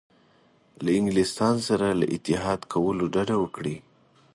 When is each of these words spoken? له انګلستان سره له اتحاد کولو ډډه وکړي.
له 0.83 0.91
انګلستان 0.99 1.55
سره 1.67 1.87
له 1.99 2.05
اتحاد 2.15 2.59
کولو 2.73 3.05
ډډه 3.13 3.35
وکړي. 3.39 3.75